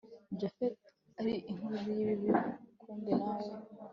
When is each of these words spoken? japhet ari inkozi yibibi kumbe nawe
japhet 0.39 0.79
ari 1.19 1.33
inkozi 1.49 1.89
yibibi 1.97 2.29
kumbe 2.79 3.11
nawe 3.19 3.49